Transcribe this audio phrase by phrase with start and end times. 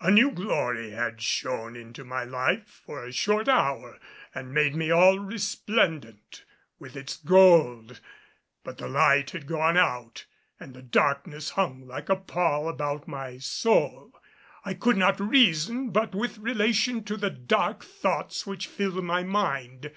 [0.00, 3.98] A new glory had shone into my life for a short hour
[4.32, 6.44] and made me all resplendent
[6.78, 7.98] with its gold
[8.62, 10.26] but the light had gone out
[10.60, 14.12] and the darkness hung like a pall about my soul.
[14.64, 19.90] I could not reason but with relation to the dark thoughts which filled my mind.